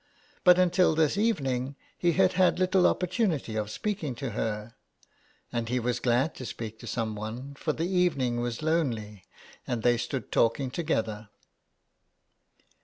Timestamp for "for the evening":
7.53-8.39